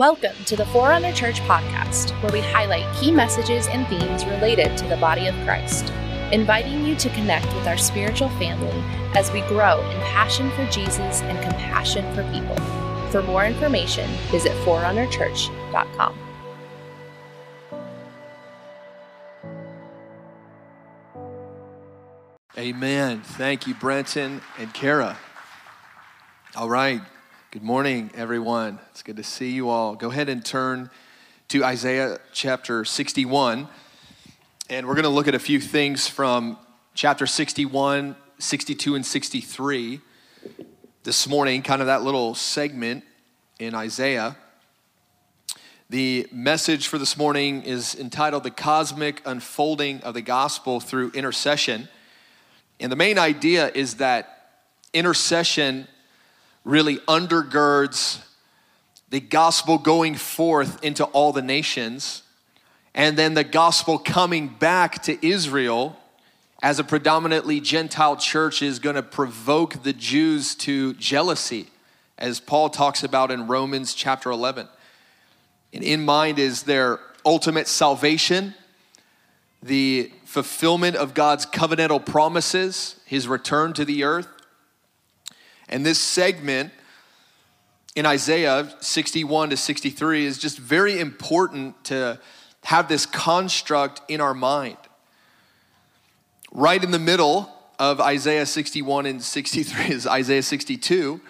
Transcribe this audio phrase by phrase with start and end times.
[0.00, 4.86] Welcome to the Forerunner Church podcast, where we highlight key messages and themes related to
[4.86, 5.92] the body of Christ,
[6.32, 8.72] inviting you to connect with our spiritual family
[9.14, 12.56] as we grow in passion for Jesus and compassion for people.
[13.10, 16.18] For more information, visit forerunnerchurch.com.
[22.56, 23.20] Amen.
[23.20, 25.18] Thank you, Brenton and Kara.
[26.56, 27.02] All right.
[27.52, 28.78] Good morning, everyone.
[28.92, 29.96] It's good to see you all.
[29.96, 30.88] Go ahead and turn
[31.48, 33.66] to Isaiah chapter 61.
[34.68, 36.56] And we're going to look at a few things from
[36.94, 40.00] chapter 61, 62, and 63
[41.02, 43.02] this morning, kind of that little segment
[43.58, 44.36] in Isaiah.
[45.88, 51.88] The message for this morning is entitled The Cosmic Unfolding of the Gospel Through Intercession.
[52.78, 54.52] And the main idea is that
[54.94, 55.88] intercession
[56.64, 58.22] really undergirds
[59.10, 62.22] the gospel going forth into all the nations,
[62.94, 65.96] and then the gospel coming back to Israel
[66.62, 71.68] as a predominantly Gentile church is going to provoke the Jews to jealousy,
[72.18, 74.68] as Paul talks about in Romans chapter 11.
[75.72, 78.54] And in mind is their ultimate salvation,
[79.62, 84.28] the fulfillment of God's covenantal promises, his return to the earth,
[85.70, 86.72] and this segment
[87.94, 92.20] in Isaiah 61 to 63 is just very important to
[92.64, 94.76] have this construct in our mind.
[96.52, 101.12] Right in the middle of Isaiah 61 and 63 is Isaiah 62.
[101.12, 101.22] I'm going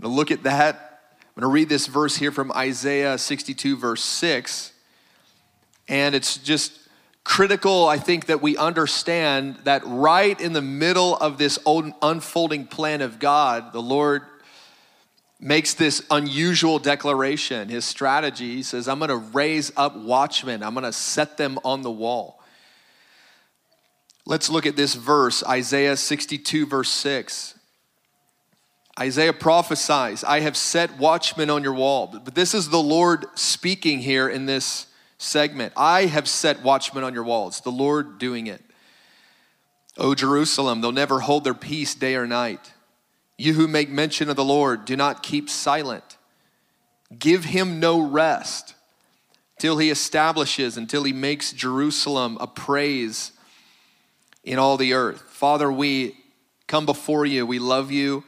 [0.00, 1.00] to look at that.
[1.36, 4.72] I'm going to read this verse here from Isaiah 62, verse 6.
[5.88, 6.72] And it's just
[7.24, 13.00] critical, I think, that we understand that right in the middle of this unfolding plan
[13.00, 14.22] of God, the Lord
[15.40, 17.68] makes this unusual declaration.
[17.68, 21.58] His strategy he says, I'm going to raise up watchmen, I'm going to set them
[21.64, 22.40] on the wall.
[24.24, 27.58] Let's look at this verse, Isaiah 62, verse 6.
[29.00, 32.06] Isaiah prophesies, I have set watchmen on your wall.
[32.06, 34.86] But this is the Lord speaking here in this
[35.22, 35.72] segment.
[35.76, 38.62] I have set watchmen on your walls, the Lord doing it.
[39.96, 42.72] O Jerusalem, they'll never hold their peace day or night.
[43.38, 46.16] You who make mention of the Lord, do not keep silent.
[47.18, 48.74] Give him no rest
[49.58, 53.32] till he establishes, until he makes Jerusalem a praise
[54.42, 55.20] in all the earth.
[55.28, 56.16] Father, we
[56.66, 57.46] come before you.
[57.46, 58.24] We love you.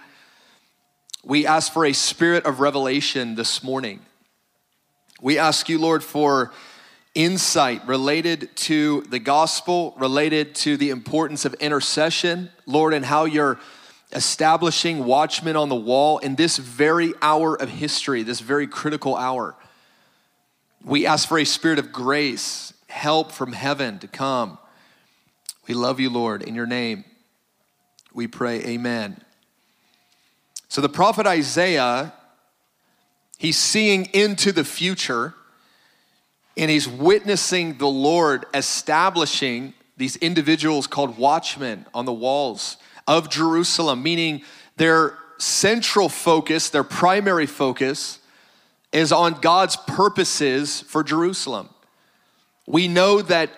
[1.25, 4.01] We ask for a spirit of revelation this morning.
[5.21, 6.53] We ask you, Lord, for
[7.15, 13.61] insight related to the gospel, related to the importance of intercession, Lord, and how you're
[14.13, 19.55] establishing watchmen on the wall in this very hour of history, this very critical hour.
[20.85, 24.59] We ask for a spirit of grace, help from heaven to come.
[25.67, 26.43] We love you, Lord.
[26.43, 27.05] In your name,
[28.13, 29.21] we pray, Amen.
[30.69, 32.13] So the prophet Isaiah,
[33.39, 35.35] he's seeing into the future
[36.57, 42.77] and he's witnessing the Lord establishing these individuals called watchmen on the walls
[43.07, 44.43] of Jerusalem, meaning
[44.77, 48.19] their central focus, their primary focus,
[48.93, 51.69] is on God's purposes for Jerusalem.
[52.67, 53.51] We know that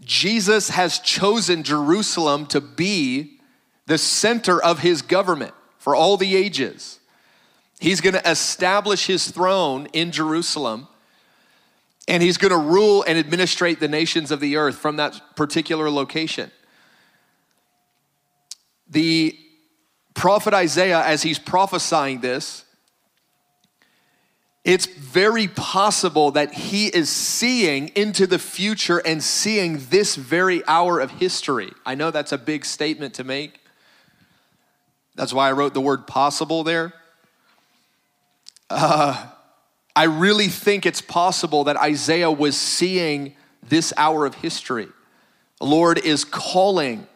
[0.00, 3.38] Jesus has chosen Jerusalem to be
[3.86, 6.98] the center of his government for all the ages.
[7.80, 10.88] He's going to establish his throne in Jerusalem
[12.08, 15.90] and he's going to rule and administrate the nations of the earth from that particular
[15.90, 16.50] location.
[18.88, 19.38] The
[20.14, 22.64] prophet Isaiah, as he's prophesying this,
[24.64, 31.00] it's very possible that he is seeing into the future and seeing this very hour
[31.00, 31.72] of history.
[31.86, 33.60] I know that's a big statement to make.
[35.14, 36.92] That's why I wrote the word possible there.
[38.70, 39.26] Uh,
[39.98, 43.34] I really think it's possible that Isaiah was seeing
[43.68, 44.86] this hour of history.
[45.58, 47.08] The Lord is calling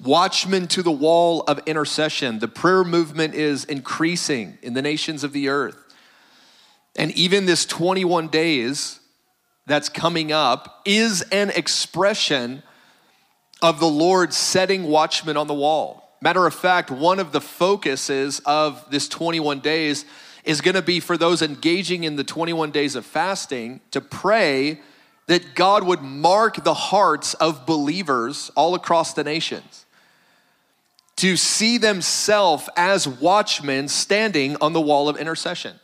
[0.00, 2.38] watchmen to the wall of intercession.
[2.38, 5.92] The prayer movement is increasing in the nations of the earth.
[6.94, 9.00] And even this 21 days
[9.66, 12.62] that's coming up is an expression
[13.62, 16.16] of the Lord setting watchmen on the wall.
[16.22, 20.04] Matter of fact, one of the focuses of this 21 days
[20.44, 24.80] is going to be for those engaging in the 21 days of fasting to pray
[25.26, 29.86] that God would mark the hearts of believers all across the nations
[31.20, 35.78] to see themselves as watchmen standing on the wall of intercession.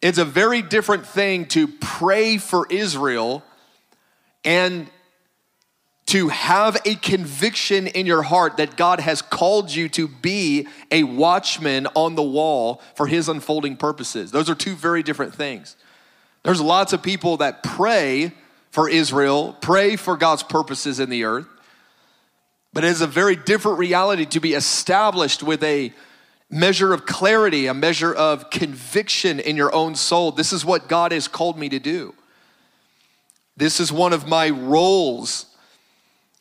[0.00, 3.42] It's a very different thing to pray for Israel
[4.44, 4.88] and
[6.06, 11.02] to have a conviction in your heart that God has called you to be a
[11.04, 14.30] watchman on the wall for his unfolding purposes.
[14.30, 15.76] Those are two very different things.
[16.42, 18.32] There's lots of people that pray
[18.70, 21.46] for Israel, pray for God's purposes in the earth,
[22.72, 25.92] but it is a very different reality to be established with a
[26.50, 30.32] measure of clarity, a measure of conviction in your own soul.
[30.32, 32.14] This is what God has called me to do.
[33.56, 35.46] This is one of my roles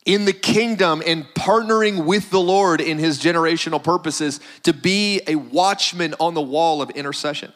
[0.06, 5.36] in the kingdom and partnering with the Lord in his generational purposes to be a
[5.36, 7.54] watchman on the wall of intercession.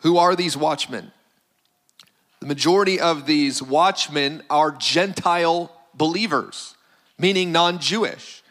[0.00, 1.12] Who are these watchmen?
[2.40, 6.74] The majority of these watchmen are Gentile believers,
[7.18, 8.42] meaning non Jewish.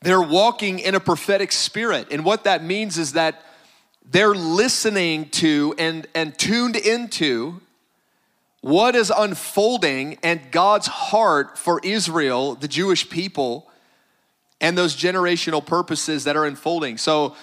[0.00, 2.08] They're walking in a prophetic spirit.
[2.10, 3.42] And what that means is that
[4.10, 7.60] they're listening to and, and tuned into
[8.60, 13.70] what is unfolding and God's heart for Israel, the Jewish people,
[14.60, 16.98] and those generational purposes that are unfolding.
[16.98, 17.36] So,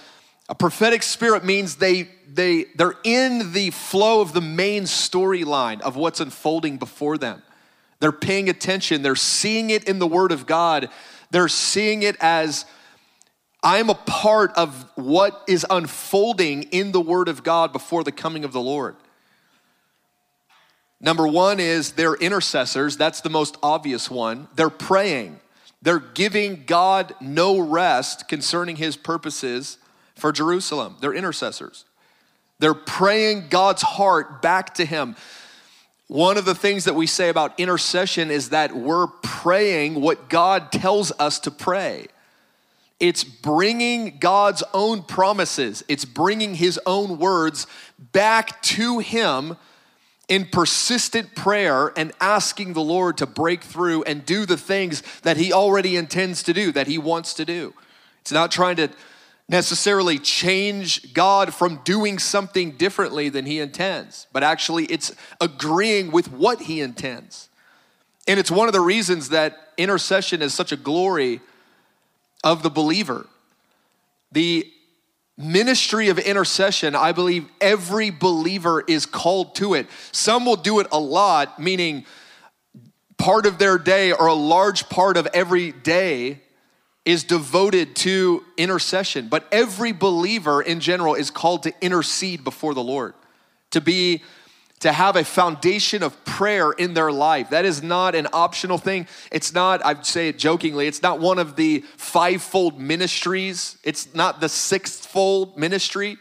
[0.47, 5.95] a prophetic spirit means they they they're in the flow of the main storyline of
[5.95, 7.41] what's unfolding before them.
[7.99, 10.89] They're paying attention, they're seeing it in the word of God.
[11.31, 12.65] They're seeing it as
[13.63, 18.45] I'm a part of what is unfolding in the word of God before the coming
[18.45, 18.95] of the Lord.
[21.05, 22.97] Number one is they're intercessors.
[22.97, 24.47] That's the most obvious one.
[24.55, 25.39] They're praying,
[25.81, 29.77] they're giving God no rest concerning his purposes
[30.15, 30.97] for Jerusalem.
[30.99, 31.85] They're intercessors.
[32.57, 35.15] They're praying God's heart back to him.
[36.07, 40.71] One of the things that we say about intercession is that we're praying what God
[40.71, 42.07] tells us to pray.
[42.99, 47.67] It's bringing God's own promises, it's bringing His own words
[48.11, 49.57] back to Him
[50.27, 55.37] in persistent prayer and asking the Lord to break through and do the things that
[55.37, 57.73] He already intends to do, that He wants to do.
[58.21, 58.89] It's not trying to
[59.47, 66.31] necessarily change God from doing something differently than He intends, but actually it's agreeing with
[66.31, 67.49] what He intends.
[68.27, 71.41] And it's one of the reasons that intercession is such a glory
[72.43, 73.27] of the believer.
[74.31, 74.71] The
[75.37, 79.87] ministry of intercession, I believe every believer is called to it.
[80.11, 82.05] Some will do it a lot, meaning
[83.17, 86.41] part of their day or a large part of every day
[87.05, 89.27] is devoted to intercession.
[89.27, 93.13] But every believer in general is called to intercede before the Lord,
[93.71, 94.23] to be
[94.85, 97.49] to have a foundation of prayer in their life.
[97.49, 99.07] That is not an optional thing.
[99.31, 103.79] It's not, I say it jokingly, it's not one of the fivefold ministries.
[103.83, 106.17] It's not the sixthfold ministry.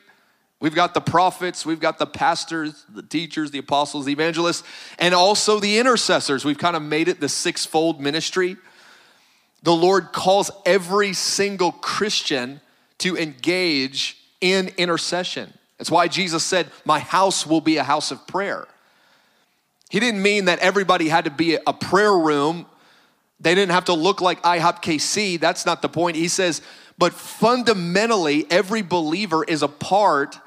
[0.61, 4.63] We've got the prophets, we've got the pastors, the teachers, the apostles, the evangelists,
[4.99, 6.43] and also the intercessors.
[6.43, 8.57] We've kind of made it the sixfold ministry.
[9.63, 12.63] The Lord calls every single Christian
[12.97, 15.53] to engage in intercession.
[15.85, 18.67] That's why Jesus said, My house will be a house of prayer.
[19.91, 22.65] He didn't mean that everybody had to be a prayer room.
[23.39, 25.39] They didn't have to look like IHOP KC.
[25.39, 26.17] That's not the point.
[26.17, 26.63] He says,
[26.97, 30.39] but fundamentally, every believer is a part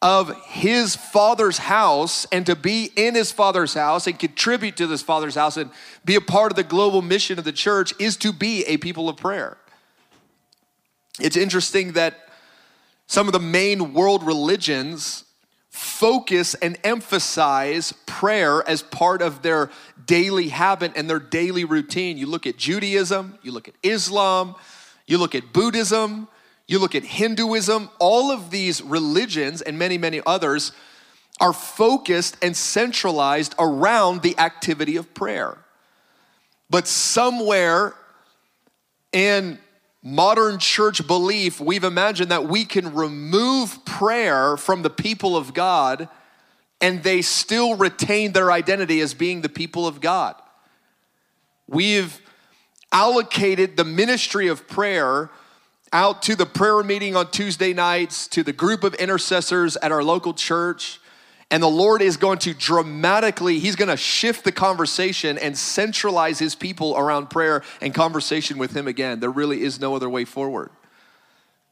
[0.00, 5.02] of his father's house and to be in his father's house and contribute to this
[5.02, 5.72] father's house and
[6.04, 9.08] be a part of the global mission of the church is to be a people
[9.08, 9.56] of prayer.
[11.18, 12.27] It's interesting that
[13.08, 15.24] some of the main world religions
[15.70, 19.70] focus and emphasize prayer as part of their
[20.04, 22.18] daily habit and their daily routine.
[22.18, 24.54] You look at Judaism, you look at Islam,
[25.06, 26.28] you look at Buddhism,
[26.66, 30.72] you look at Hinduism, all of these religions and many, many others
[31.40, 35.56] are focused and centralized around the activity of prayer.
[36.68, 37.94] But somewhere
[39.12, 39.58] in
[40.12, 46.08] modern church belief, we've imagined that we can remove prayer from the people of God
[46.80, 50.34] and they still retain their identity as being the people of God.
[51.66, 52.20] We've
[52.92, 55.30] allocated the ministry of prayer
[55.92, 60.04] out to the prayer meeting on Tuesday nights, to the group of intercessors at our
[60.04, 61.00] local church,
[61.50, 66.38] and the Lord is going to dramatically, He's going to shift the conversation and centralize
[66.38, 69.20] His people around prayer and conversation with Him again.
[69.20, 70.70] There really is no other way forward.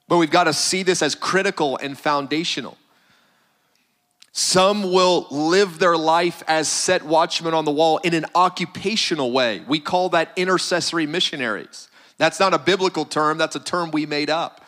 [0.09, 2.78] But we've got to see this as critical and foundational.
[4.33, 9.62] Some will live their life as set watchmen on the wall in an occupational way.
[9.66, 11.88] We call that intercessory missionaries.
[12.18, 14.64] That's not a biblical term, that's a term we made up.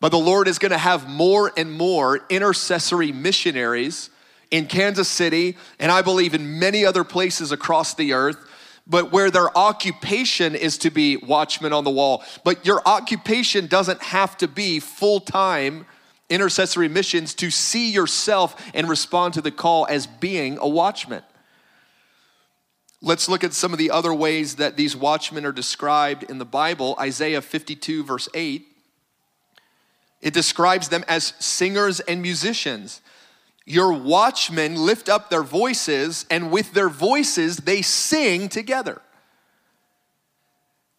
[0.00, 4.10] But the Lord is going to have more and more intercessory missionaries
[4.50, 8.38] in Kansas City, and I believe in many other places across the earth,
[8.86, 12.24] but where their occupation is to be watchmen on the wall.
[12.44, 15.86] But your occupation doesn't have to be full time
[16.30, 21.22] intercessory missions to see yourself and respond to the call as being a watchman.
[23.00, 26.44] Let's look at some of the other ways that these watchmen are described in the
[26.44, 26.96] Bible.
[26.98, 28.66] Isaiah 52, verse 8.
[30.20, 33.00] It describes them as singers and musicians.
[33.68, 39.02] Your watchmen lift up their voices, and with their voices, they sing together.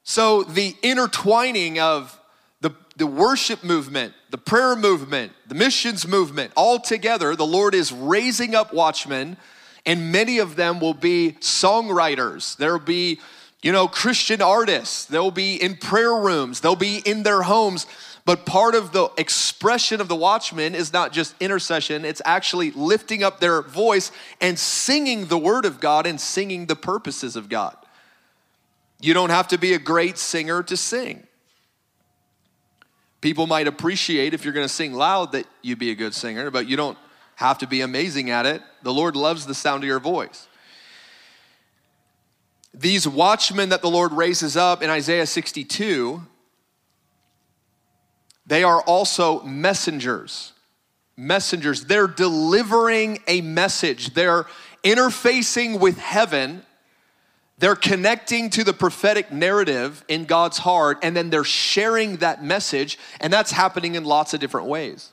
[0.04, 2.20] So, the intertwining of
[2.62, 7.92] the, the worship movement, the prayer movement, the missions movement, all together, the Lord is
[7.92, 9.38] raising up watchmen,
[9.84, 12.56] and many of them will be songwriters.
[12.58, 13.20] There will be,
[13.64, 15.06] you know, Christian artists.
[15.06, 17.88] They'll be in prayer rooms, they'll be in their homes
[18.30, 23.24] but part of the expression of the watchman is not just intercession, it's actually lifting
[23.24, 27.76] up their voice and singing the word of God and singing the purposes of God.
[29.02, 31.26] You don't have to be a great singer to sing.
[33.20, 36.52] People might appreciate if you're going to sing loud that you be a good singer,
[36.52, 37.00] but you don't
[37.38, 38.62] have to be amazing at it.
[38.84, 40.48] The Lord loves the sound of your voice.
[42.76, 46.28] These watchmen that the Lord raises up in Isaiah 62
[48.50, 50.54] they are also messengers.
[51.16, 51.86] Messengers.
[51.86, 54.16] They're delivering a message.
[54.16, 54.48] They're
[54.84, 56.64] interfacing with heaven.
[57.60, 62.98] They're connecting to the prophetic narrative in God's heart, and then they're sharing that message,
[63.22, 65.12] and that's happening in lots of different ways.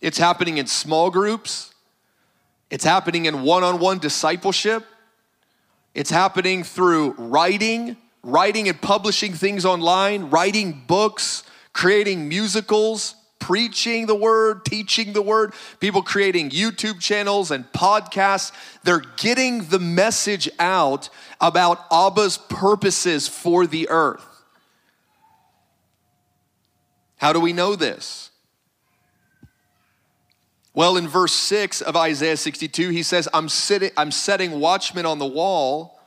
[0.00, 1.72] It's happening in small groups,
[2.68, 4.84] it's happening in one on one discipleship,
[5.94, 11.44] it's happening through writing, writing and publishing things online, writing books,
[11.74, 18.52] creating musicals, preaching the word, teaching the word, people creating YouTube channels and podcasts.
[18.84, 21.10] They're getting the message out
[21.42, 24.24] about Abba's purposes for the earth.
[27.18, 28.30] How do we know this?
[30.72, 35.18] Well, in verse 6 of Isaiah 62, he says, I'm, sitting, I'm setting watchmen on
[35.18, 36.00] the wall.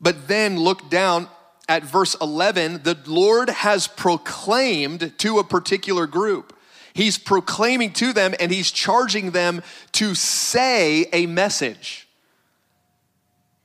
[0.00, 1.28] But then look down
[1.70, 6.52] at verse 11, the Lord has proclaimed to a particular group.
[6.94, 9.62] He's proclaiming to them and he's charging them
[9.92, 12.08] to say a message.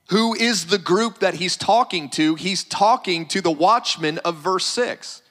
[0.09, 2.35] Who is the group that he's talking to?
[2.35, 5.23] He's talking to the watchmen of verse 6.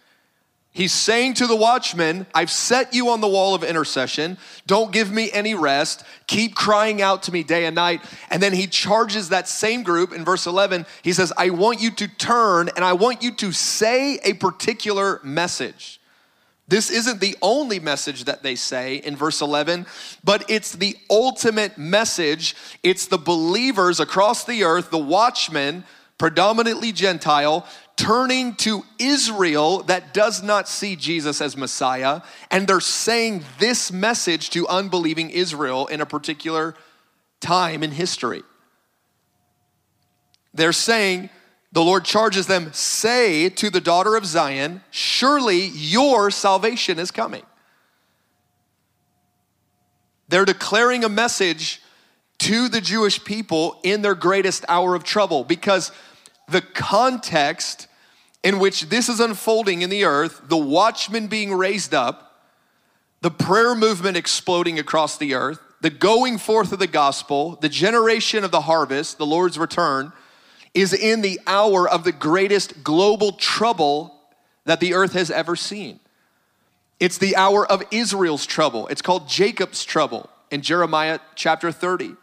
[0.74, 4.38] He's saying to the watchman, I've set you on the wall of intercession.
[4.66, 6.02] Don't give me any rest.
[6.26, 8.02] Keep crying out to me day and night.
[8.28, 10.84] And then he charges that same group in verse 11.
[11.02, 15.20] He says, I want you to turn and I want you to say a particular
[15.22, 16.00] message.
[16.66, 19.86] This isn't the only message that they say in verse 11,
[20.24, 22.56] but it's the ultimate message.
[22.82, 25.84] It's the believers across the earth, the watchmen,
[26.18, 27.66] predominantly Gentile,
[27.97, 34.50] turning to Israel that does not see Jesus as Messiah, and they're saying this message
[34.50, 36.75] to unbelieving Israel in a particular
[37.40, 38.42] time in history.
[40.52, 41.30] They're saying,
[41.73, 47.42] the Lord charges them, say to the daughter of Zion, surely your salvation is coming.
[50.28, 51.83] They're declaring a message
[52.44, 55.90] to the Jewish people in their greatest hour of trouble because
[56.46, 57.88] the context
[58.42, 62.44] in which this is unfolding in the earth, the watchman being raised up,
[63.22, 68.44] the prayer movement exploding across the earth, the going forth of the gospel, the generation
[68.44, 70.12] of the harvest, the Lord's return,
[70.74, 74.14] is in the hour of the greatest global trouble
[74.66, 75.98] that the earth has ever seen.
[77.00, 78.86] It's the hour of Israel's trouble.
[78.88, 82.16] It's called Jacob's trouble in Jeremiah chapter 30.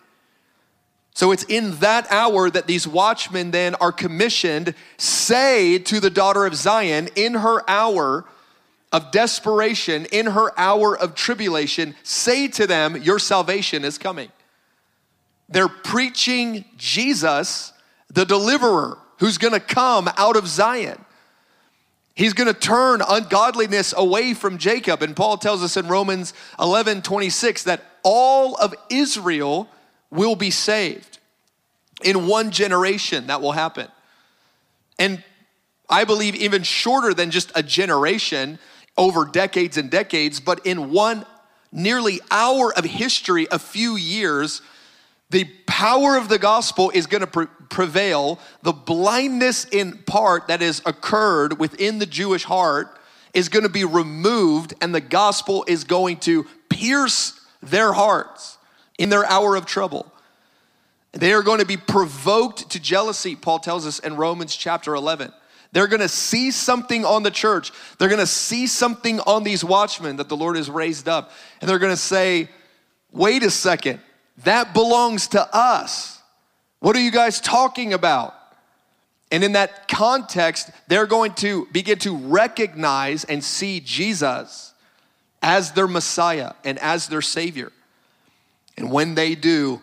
[1.13, 6.45] So it's in that hour that these watchmen then are commissioned, say to the daughter
[6.45, 8.25] of Zion, in her hour
[8.91, 14.31] of desperation, in her hour of tribulation, say to them, Your salvation is coming.
[15.49, 17.73] They're preaching Jesus,
[18.09, 21.03] the deliverer, who's gonna come out of Zion.
[22.13, 25.01] He's going to turn ungodliness away from Jacob.
[25.01, 29.69] And Paul tells us in Romans 11 26 that all of Israel
[30.11, 31.19] will be saved.
[32.03, 33.87] In one generation, that will happen.
[34.99, 35.23] And
[35.89, 38.59] I believe even shorter than just a generation,
[38.97, 41.25] over decades and decades, but in one
[41.71, 44.61] nearly hour of history, a few years,
[45.29, 48.39] the power of the gospel is going to pre- prevail.
[48.63, 52.99] The blindness in part that has occurred within the Jewish heart
[53.33, 58.57] is going to be removed and the gospel is going to pierce their hearts
[58.97, 60.11] in their hour of trouble.
[61.13, 65.33] They are going to be provoked to jealousy, Paul tells us in Romans chapter 11.
[65.73, 67.71] They're going to see something on the church.
[67.97, 71.31] They're going to see something on these watchmen that the Lord has raised up.
[71.59, 72.49] And they're going to say,
[73.11, 73.99] wait a second,
[74.43, 76.19] that belongs to us.
[76.79, 78.35] What are you guys talking about?
[79.31, 84.73] And in that context, they're going to begin to recognize and see Jesus
[85.41, 87.71] as their Messiah and as their Savior.
[88.77, 89.81] And when they do,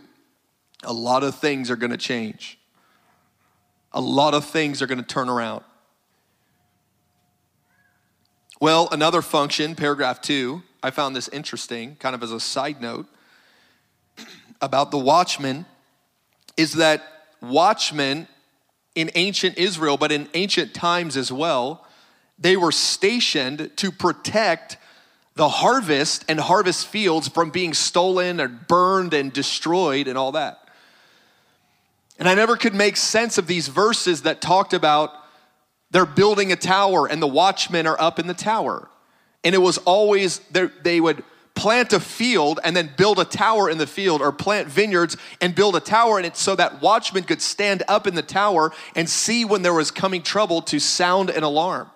[0.83, 2.59] a lot of things are going to change.
[3.93, 5.65] A lot of things are going to turn around.
[8.61, 13.07] Well, another function, paragraph two, I found this interesting, kind of as a side note,
[14.61, 15.65] about the watchmen,
[16.57, 17.03] is that
[17.41, 18.27] watchmen
[18.95, 21.87] in ancient Israel, but in ancient times as well,
[22.39, 24.77] they were stationed to protect
[25.39, 30.59] the harvest and harvest fields from being stolen or burned and destroyed and all that.
[32.19, 35.13] And I never could make sense of these verses that talked about
[35.93, 38.89] they're building a tower and the watchmen are up in the tower.
[39.45, 41.23] And it was always, they would
[41.55, 45.55] plant a field and then build a tower in the field or plant vineyards and
[45.55, 49.09] build a tower in it so that watchmen could stand up in the tower and
[49.09, 51.89] see when there was coming trouble to sound an alarm.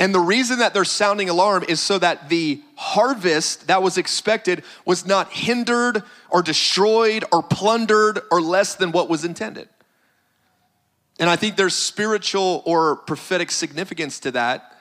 [0.00, 4.64] And the reason that they're sounding alarm is so that the harvest that was expected
[4.86, 9.68] was not hindered or destroyed or plundered or less than what was intended.
[11.18, 14.74] And I think there's spiritual or prophetic significance to that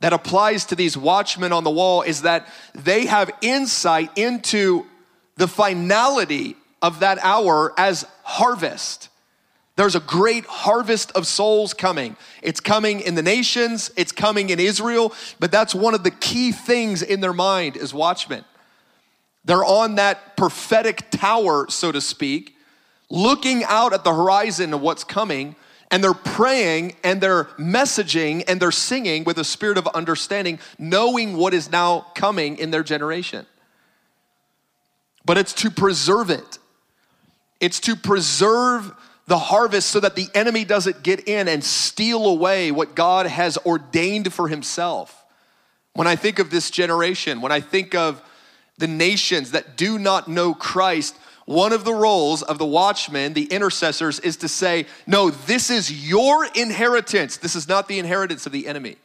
[0.00, 4.84] that applies to these watchmen on the wall is that they have insight into
[5.36, 9.08] the finality of that hour as harvest.
[9.76, 12.16] There's a great harvest of souls coming.
[12.42, 16.52] It's coming in the nations, it's coming in Israel, but that's one of the key
[16.52, 18.44] things in their mind as watchmen.
[19.44, 22.54] They're on that prophetic tower, so to speak,
[23.10, 25.56] looking out at the horizon of what's coming,
[25.90, 31.36] and they're praying and they're messaging and they're singing with a spirit of understanding, knowing
[31.36, 33.46] what is now coming in their generation.
[35.24, 36.58] But it's to preserve it,
[37.60, 38.92] it's to preserve
[39.26, 43.56] the harvest so that the enemy doesn't get in and steal away what God has
[43.58, 45.24] ordained for himself.
[45.94, 48.22] When I think of this generation, when I think of
[48.78, 53.44] the nations that do not know Christ, one of the roles of the watchmen, the
[53.44, 57.36] intercessors, is to say, No, this is your inheritance.
[57.36, 58.96] This is not the inheritance of the enemy.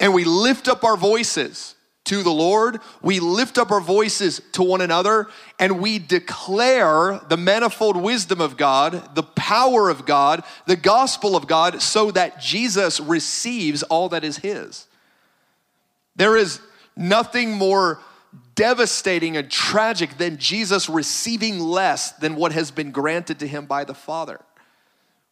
[0.00, 1.74] And we lift up our voices
[2.08, 7.36] to the Lord, we lift up our voices to one another, and we declare the
[7.36, 13.00] manifold wisdom of God, the power of God, the gospel of God, so that Jesus
[13.00, 14.86] receives all that is His.
[16.16, 16.60] There is
[16.96, 18.00] nothing more
[18.54, 23.84] devastating and tragic than Jesus receiving less than what has been granted to him by
[23.84, 24.40] the Father.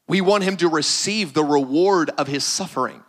[0.06, 3.02] We want him to receive the reward of his suffering.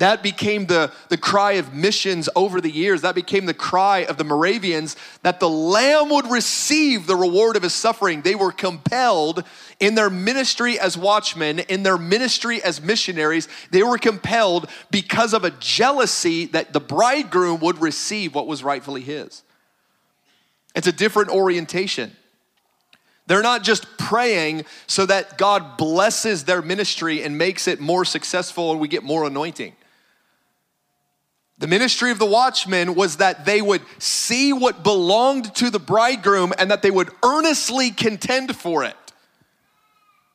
[0.00, 3.02] That became the, the cry of missions over the years.
[3.02, 7.62] That became the cry of the Moravians that the Lamb would receive the reward of
[7.62, 8.22] his suffering.
[8.22, 9.44] They were compelled
[9.78, 15.44] in their ministry as watchmen, in their ministry as missionaries, they were compelled because of
[15.44, 19.42] a jealousy that the bridegroom would receive what was rightfully his.
[20.74, 22.16] It's a different orientation.
[23.26, 28.70] They're not just praying so that God blesses their ministry and makes it more successful
[28.72, 29.74] and we get more anointing.
[31.60, 36.54] The ministry of the watchmen was that they would see what belonged to the bridegroom
[36.58, 38.96] and that they would earnestly contend for it.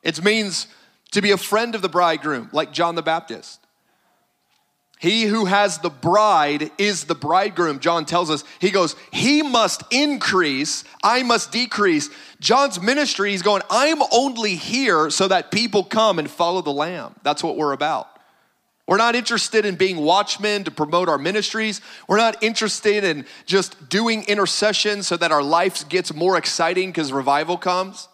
[0.04, 0.68] It means
[1.10, 3.58] to be a friend of the bridegroom, like John the Baptist.
[5.00, 8.44] He who has the bride is the bridegroom, John tells us.
[8.60, 12.08] He goes, He must increase, I must decrease.
[12.38, 17.16] John's ministry, he's going, I'm only here so that people come and follow the Lamb.
[17.24, 18.15] That's what we're about.
[18.86, 21.80] We're not interested in being watchmen to promote our ministries.
[22.06, 27.12] We're not interested in just doing intercession so that our life gets more exciting because
[27.12, 28.08] revival comes.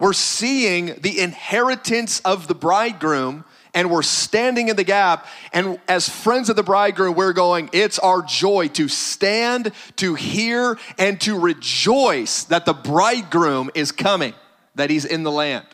[0.00, 5.26] We're seeing the inheritance of the bridegroom and we're standing in the gap.
[5.52, 10.76] And as friends of the bridegroom, we're going, it's our joy to stand, to hear,
[10.98, 14.34] and to rejoice that the bridegroom is coming,
[14.74, 15.66] that he's in the land.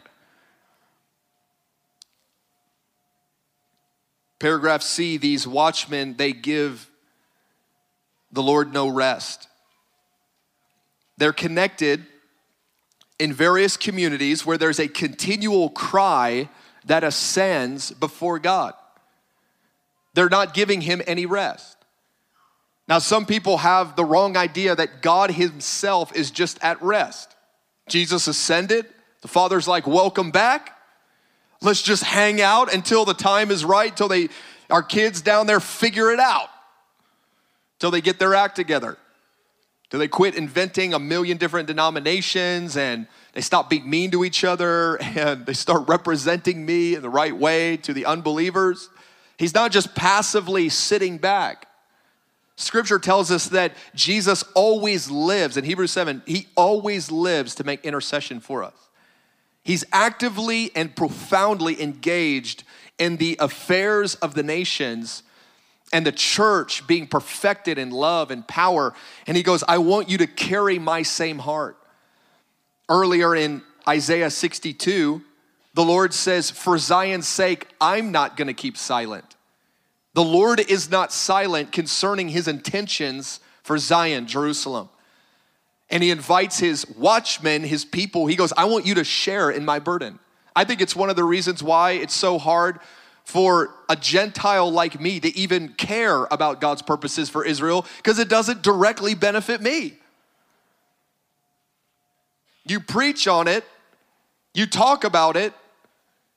[4.38, 6.90] Paragraph C these watchmen, they give
[8.32, 9.48] the Lord no rest.
[11.16, 12.04] They're connected
[13.18, 16.48] in various communities where there's a continual cry
[16.84, 18.74] that ascends before God.
[20.14, 21.76] They're not giving him any rest.
[22.88, 27.34] Now, some people have the wrong idea that God himself is just at rest.
[27.88, 28.86] Jesus ascended,
[29.22, 30.75] the Father's like, Welcome back.
[31.62, 34.28] Let's just hang out until the time is right, till they,
[34.70, 36.48] our kids down there figure it out,
[37.78, 38.98] till they get their act together.
[39.90, 44.42] Do they quit inventing a million different denominations and they stop being mean to each
[44.44, 48.90] other and they start representing me in the right way to the unbelievers?
[49.38, 51.68] He's not just passively sitting back.
[52.56, 57.84] Scripture tells us that Jesus always lives, in Hebrews 7, he always lives to make
[57.84, 58.85] intercession for us.
[59.66, 62.62] He's actively and profoundly engaged
[63.00, 65.24] in the affairs of the nations
[65.92, 68.94] and the church being perfected in love and power.
[69.26, 71.76] And he goes, I want you to carry my same heart.
[72.88, 75.20] Earlier in Isaiah 62,
[75.74, 79.34] the Lord says, For Zion's sake, I'm not gonna keep silent.
[80.14, 84.90] The Lord is not silent concerning his intentions for Zion, Jerusalem.
[85.88, 89.64] And he invites his watchmen, his people, he goes, I want you to share in
[89.64, 90.18] my burden.
[90.54, 92.80] I think it's one of the reasons why it's so hard
[93.24, 98.28] for a Gentile like me to even care about God's purposes for Israel because it
[98.28, 99.94] doesn't directly benefit me.
[102.64, 103.64] You preach on it,
[104.54, 105.52] you talk about it,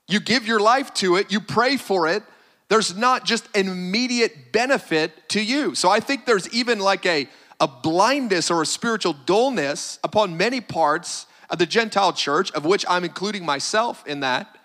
[0.08, 2.24] you give your life to it, you pray for it.
[2.68, 5.76] There's not just an immediate benefit to you.
[5.76, 7.28] So I think there's even like a,
[7.60, 12.86] a blindness or a spiritual dullness upon many parts of the Gentile church, of which
[12.88, 14.56] I'm including myself in that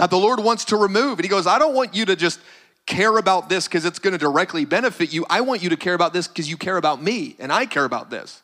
[0.00, 1.18] that the Lord wants to remove.
[1.18, 2.40] And He goes, I don't want you to just
[2.86, 5.26] care about this because it's going to directly benefit you.
[5.28, 7.84] I want you to care about this because you care about me and I care
[7.84, 8.42] about this.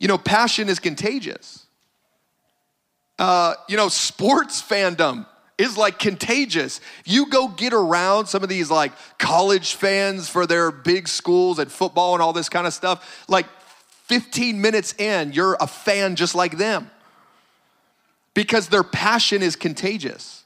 [0.00, 1.66] You know, passion is contagious.
[3.18, 5.26] Uh, you know, sports fandom
[5.58, 6.80] is like contagious.
[7.04, 11.70] You go get around some of these like college fans for their big schools and
[11.70, 13.46] football and all this kind of stuff, like
[14.06, 16.90] 15 minutes in, you're a fan just like them
[18.32, 20.44] because their passion is contagious.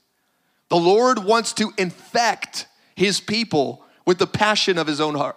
[0.68, 5.36] The Lord wants to infect his people with the passion of his own heart,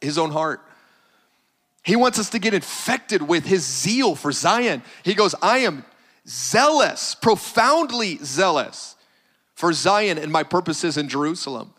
[0.00, 0.62] his own heart.
[1.82, 4.82] He wants us to get infected with his zeal for Zion.
[5.04, 5.84] He goes, I am
[6.26, 8.96] zealous, profoundly zealous
[9.60, 11.74] for Zion and my purposes in Jerusalem.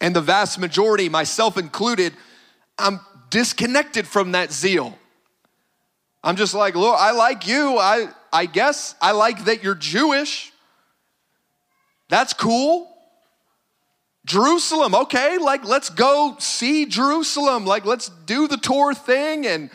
[0.00, 2.14] And the vast majority, myself included,
[2.78, 4.98] I'm disconnected from that zeal.
[6.24, 7.76] I'm just like, Lord, I like you.
[7.78, 10.50] I, I guess I like that you're Jewish.
[12.08, 12.88] That's cool.
[14.24, 17.66] Jerusalem, okay, like let's go see Jerusalem.
[17.66, 19.68] Like let's do the tour thing and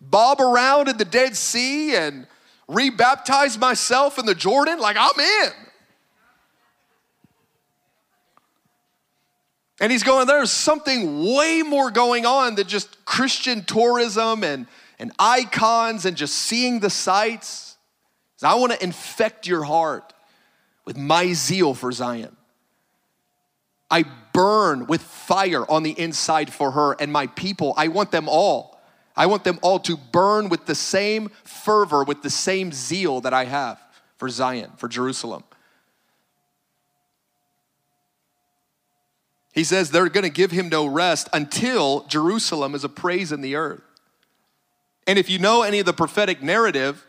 [0.00, 2.28] bob around in the Dead Sea and
[2.68, 4.78] rebaptize myself in the Jordan.
[4.78, 5.64] Like I'm in.
[9.80, 14.66] And he's going, there's something way more going on than just Christian tourism and,
[14.98, 17.76] and icons and just seeing the sights.
[18.42, 20.12] I want to infect your heart
[20.84, 22.36] with my zeal for Zion.
[23.90, 27.74] I burn with fire on the inside for her and my people.
[27.76, 28.80] I want them all.
[29.16, 33.32] I want them all to burn with the same fervor, with the same zeal that
[33.32, 33.80] I have
[34.16, 35.44] for Zion, for Jerusalem.
[39.54, 43.40] He says they're going to give him no rest until Jerusalem is a praise in
[43.40, 43.82] the earth.
[45.06, 47.06] And if you know any of the prophetic narrative,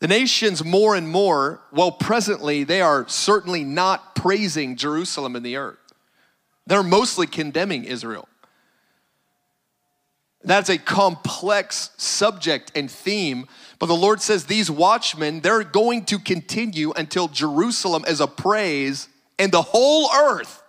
[0.00, 5.56] the nations, more and more, well, presently, they are certainly not praising Jerusalem in the
[5.56, 5.78] earth.
[6.66, 8.28] They're mostly condemning Israel.
[10.42, 13.46] That's a complex subject and theme,
[13.78, 19.08] but the Lord says these watchmen, they're going to continue until Jerusalem is a praise
[19.38, 20.62] and the whole earth.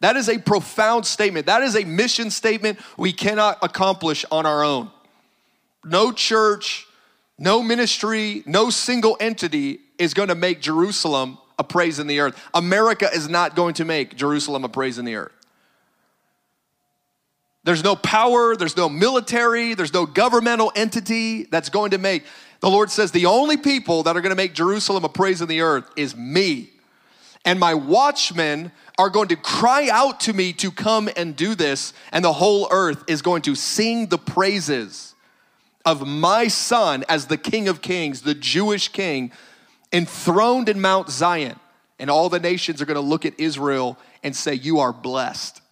[0.00, 1.46] That is a profound statement.
[1.46, 4.90] That is a mission statement we cannot accomplish on our own.
[5.84, 6.86] No church,
[7.38, 12.40] no ministry, no single entity is going to make Jerusalem a praise in the earth.
[12.54, 15.32] America is not going to make Jerusalem a praise in the earth.
[17.64, 22.24] There's no power, there's no military, there's no governmental entity that's going to make.
[22.60, 25.48] The Lord says the only people that are going to make Jerusalem a praise in
[25.48, 26.70] the earth is me.
[27.48, 31.94] And my watchmen are going to cry out to me to come and do this,
[32.12, 35.14] and the whole earth is going to sing the praises
[35.86, 39.32] of my son as the King of Kings, the Jewish king,
[39.94, 41.58] enthroned in Mount Zion.
[41.98, 45.62] And all the nations are going to look at Israel and say, You are blessed.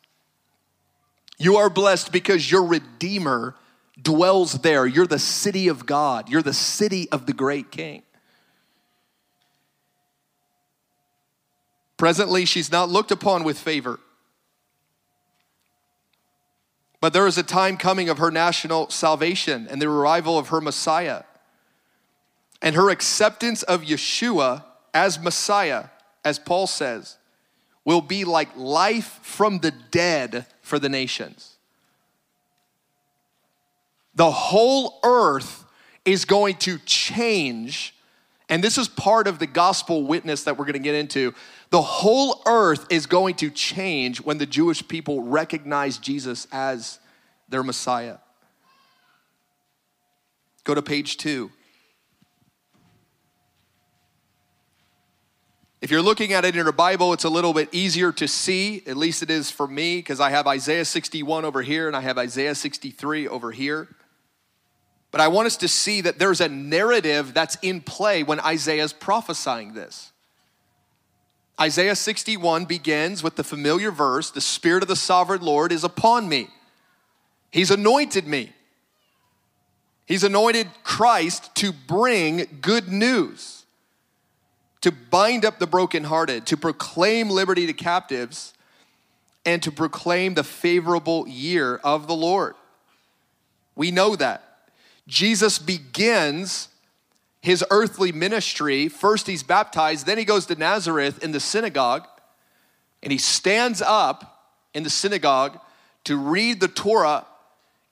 [1.36, 3.54] You are blessed because your Redeemer
[4.00, 4.86] dwells there.
[4.86, 8.02] You're the city of God, you're the city of the great king.
[11.96, 14.00] Presently, she's not looked upon with favor.
[17.00, 20.60] But there is a time coming of her national salvation and the arrival of her
[20.60, 21.22] Messiah.
[22.60, 25.86] And her acceptance of Yeshua as Messiah,
[26.24, 27.16] as Paul says,
[27.84, 31.56] will be like life from the dead for the nations.
[34.14, 35.64] The whole earth
[36.04, 37.94] is going to change.
[38.48, 41.34] And this is part of the gospel witness that we're going to get into.
[41.70, 47.00] The whole earth is going to change when the Jewish people recognize Jesus as
[47.48, 48.18] their Messiah.
[50.62, 51.50] Go to page two.
[55.80, 58.82] If you're looking at it in your Bible, it's a little bit easier to see.
[58.86, 62.00] At least it is for me, because I have Isaiah 61 over here and I
[62.00, 63.88] have Isaiah 63 over here.
[65.16, 68.84] But I want us to see that there's a narrative that's in play when Isaiah
[68.84, 70.12] is prophesying this.
[71.58, 76.28] Isaiah 61 begins with the familiar verse The Spirit of the sovereign Lord is upon
[76.28, 76.48] me.
[77.50, 78.52] He's anointed me.
[80.04, 83.64] He's anointed Christ to bring good news,
[84.82, 88.52] to bind up the brokenhearted, to proclaim liberty to captives,
[89.46, 92.54] and to proclaim the favorable year of the Lord.
[93.74, 94.45] We know that.
[95.06, 96.68] Jesus begins
[97.40, 98.88] his earthly ministry.
[98.88, 102.06] First, he's baptized, then he goes to Nazareth in the synagogue,
[103.02, 105.58] and he stands up in the synagogue
[106.04, 107.24] to read the Torah,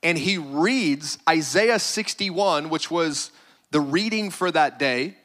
[0.02, 3.30] and he reads Isaiah 61, which was
[3.70, 5.16] the reading for that day.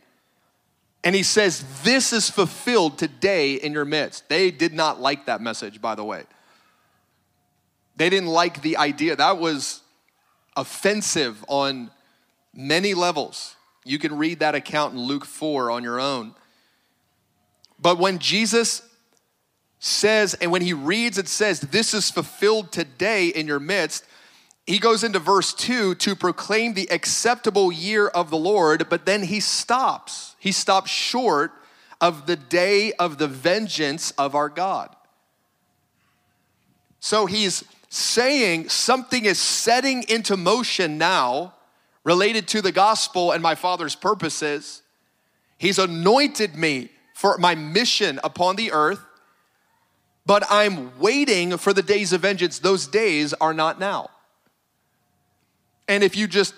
[1.03, 4.27] And he says, This is fulfilled today in your midst.
[4.29, 6.23] They did not like that message, by the way.
[7.95, 9.15] They didn't like the idea.
[9.15, 9.81] That was
[10.59, 11.89] offensive on
[12.53, 13.55] many levels.
[13.85, 16.35] You can read that account in Luke 4 on your own.
[17.79, 18.81] But when Jesus
[19.79, 24.03] says, and when he reads, it says, This is fulfilled today in your midst,
[24.67, 29.23] he goes into verse 2 to proclaim the acceptable year of the Lord, but then
[29.23, 30.35] he stops.
[30.39, 31.51] He stops short
[32.01, 34.95] of the day of the vengeance of our God.
[36.99, 41.55] So he's saying something is setting into motion now
[42.03, 44.83] related to the gospel and my Father's purposes.
[45.57, 49.03] He's anointed me for my mission upon the earth,
[50.25, 52.59] but I'm waiting for the days of vengeance.
[52.59, 54.11] Those days are not now.
[55.87, 56.53] And if you just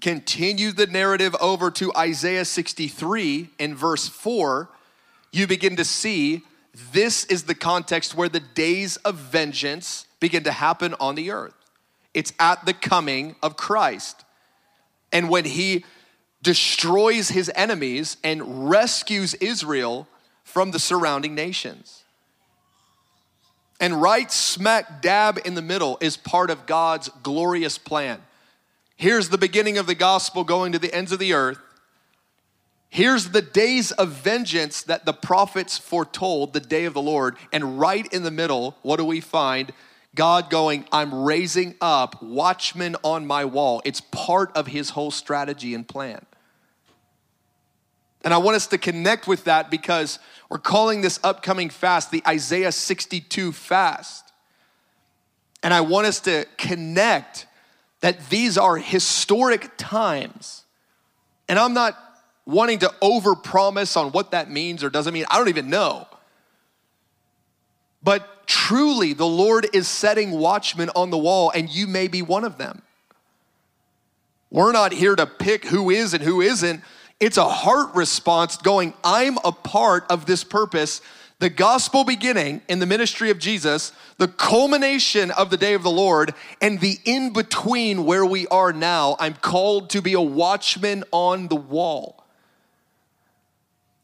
[0.00, 4.68] continue the narrative over to Isaiah 63 in verse 4,
[5.32, 6.42] you begin to see
[6.92, 11.54] this is the context where the days of vengeance begin to happen on the earth.
[12.14, 14.24] It's at the coming of Christ.
[15.12, 15.84] And when he
[16.42, 20.06] destroys his enemies and rescues Israel
[20.44, 22.04] from the surrounding nations.
[23.80, 28.22] And right smack dab in the middle is part of God's glorious plan.
[28.96, 31.58] Here's the beginning of the gospel going to the ends of the earth.
[32.88, 37.36] Here's the days of vengeance that the prophets foretold, the day of the Lord.
[37.52, 39.72] And right in the middle, what do we find?
[40.16, 43.80] God going, I'm raising up watchmen on my wall.
[43.84, 46.24] It's part of his whole strategy and plan.
[48.24, 50.18] And I want us to connect with that because
[50.50, 54.32] we're calling this upcoming fast the Isaiah 62 fast.
[55.62, 57.46] And I want us to connect
[58.00, 60.64] that these are historic times.
[61.48, 61.96] And I'm not
[62.46, 65.26] wanting to overpromise on what that means or doesn't mean.
[65.30, 66.08] I don't even know.
[68.06, 72.44] But truly, the Lord is setting watchmen on the wall, and you may be one
[72.44, 72.82] of them.
[74.48, 76.82] We're not here to pick who is and who isn't.
[77.18, 81.00] It's a heart response going, I'm a part of this purpose.
[81.40, 85.90] The gospel beginning in the ministry of Jesus, the culmination of the day of the
[85.90, 89.16] Lord, and the in between where we are now.
[89.18, 92.24] I'm called to be a watchman on the wall.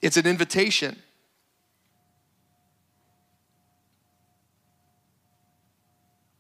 [0.00, 1.01] It's an invitation.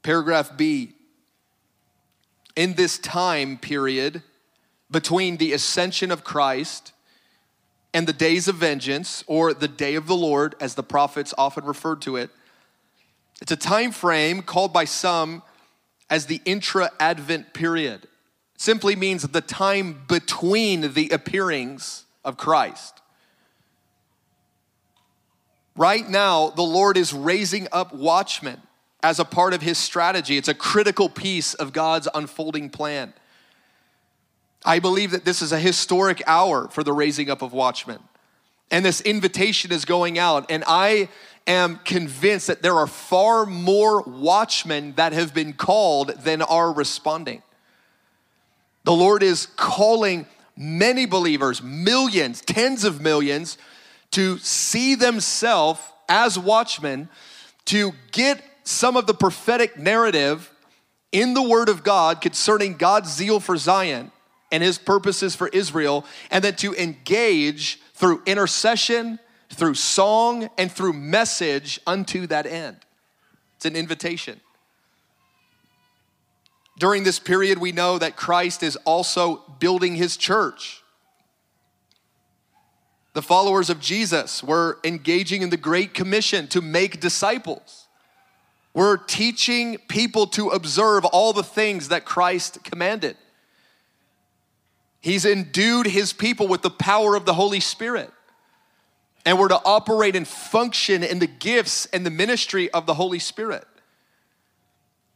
[0.02, 0.94] Paragraph B.
[2.56, 4.22] In this time period
[4.90, 6.92] between the ascension of Christ
[7.94, 11.64] and the days of vengeance, or the day of the Lord, as the prophets often
[11.64, 12.30] referred to it,
[13.40, 15.42] it's a time frame called by some
[16.08, 18.04] as the intra Advent period.
[18.04, 23.00] It simply means the time between the appearings of Christ.
[25.76, 28.60] Right now, the Lord is raising up watchmen
[29.02, 30.36] as a part of his strategy.
[30.36, 33.12] It's a critical piece of God's unfolding plan.
[34.64, 37.98] I believe that this is a historic hour for the raising up of watchmen.
[38.70, 40.50] And this invitation is going out.
[40.50, 41.08] And I
[41.46, 47.42] am convinced that there are far more watchmen that have been called than are responding.
[48.84, 53.58] The Lord is calling many believers, millions, tens of millions,
[54.12, 57.08] to see themselves as watchmen,
[57.66, 60.50] to get some of the prophetic narrative
[61.10, 64.10] in the Word of God concerning God's zeal for Zion
[64.50, 69.18] and His purposes for Israel, and then to engage through intercession,
[69.50, 72.76] through song, and through message unto that end.
[73.56, 74.40] It's an invitation.
[76.78, 80.82] During this period, we know that Christ is also building his church.
[83.14, 87.81] The followers of Jesus were engaging in the Great Commission to make disciples.
[88.74, 93.16] We're teaching people to observe all the things that Christ commanded.
[95.00, 98.10] He's endued his people with the power of the Holy Spirit.
[99.26, 103.18] And we're to operate and function in the gifts and the ministry of the Holy
[103.18, 103.66] Spirit.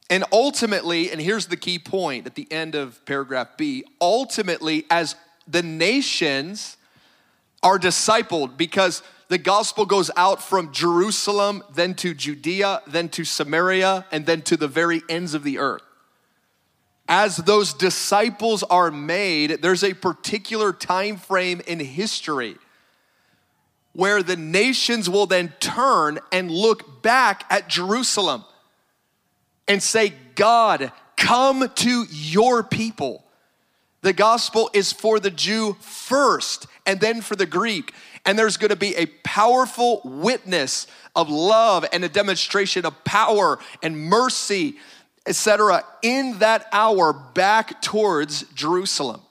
[0.09, 5.17] And ultimately, and here's the key point at the end of paragraph B ultimately, as
[5.49, 6.77] the nations
[7.63, 14.07] are discipled, because the gospel goes out from Jerusalem, then to Judea, then to Samaria,
[14.13, 15.83] and then to the very ends of the earth.
[17.09, 22.57] As those disciples are made, there's a particular time frame in history
[23.93, 28.45] where the nations will then turn and look back at Jerusalem
[29.67, 33.25] and say, God, come to your people.
[34.03, 37.93] The gospel is for the Jew first and then for the Greek.
[38.27, 43.99] And there's gonna be a powerful witness of love and a demonstration of power and
[43.99, 44.77] mercy,
[45.27, 49.23] etc., in that hour back towards Jerusalem.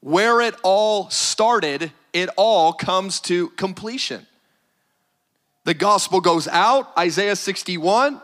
[0.00, 4.26] Where it all started, it all comes to completion.
[5.64, 8.20] The gospel goes out, Isaiah 61,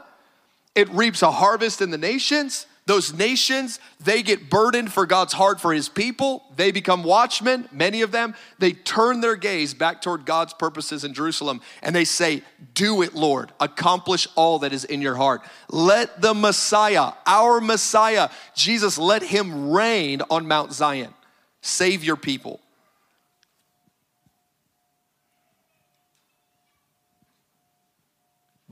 [0.74, 2.66] it reaps a harvest in the nations.
[2.84, 6.42] Those nations, they get burdened for God's heart for his people.
[6.56, 8.34] They become watchmen, many of them.
[8.58, 12.42] They turn their gaze back toward God's purposes in Jerusalem and they say,
[12.74, 13.52] Do it, Lord.
[13.60, 15.42] Accomplish all that is in your heart.
[15.70, 21.14] Let the Messiah, our Messiah, Jesus, let him reign on Mount Zion.
[21.60, 22.60] Save your people.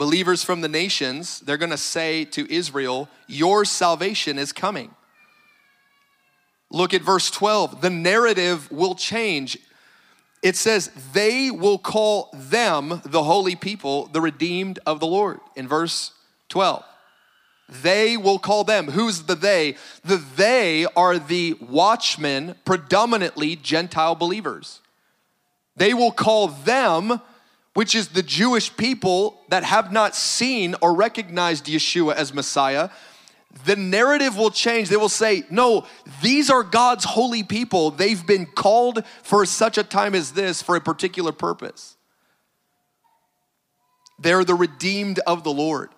[0.00, 4.94] Believers from the nations, they're going to say to Israel, Your salvation is coming.
[6.70, 7.82] Look at verse 12.
[7.82, 9.58] The narrative will change.
[10.42, 15.68] It says, They will call them the holy people, the redeemed of the Lord, in
[15.68, 16.12] verse
[16.48, 16.82] 12.
[17.68, 18.86] They will call them.
[18.86, 19.76] Who's the they?
[20.02, 24.80] The they are the watchmen, predominantly Gentile believers.
[25.76, 27.20] They will call them
[27.74, 32.90] which is the Jewish people that have not seen or recognized Yeshua as Messiah,
[33.64, 34.88] the narrative will change.
[34.88, 35.86] They will say, No,
[36.22, 37.90] these are God's holy people.
[37.90, 41.96] They've been called for such a time as this for a particular purpose.
[44.18, 45.90] They're the redeemed of the Lord.